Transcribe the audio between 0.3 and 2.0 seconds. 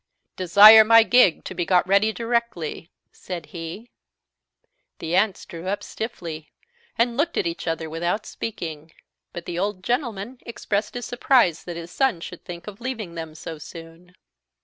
"Desire my gig to be got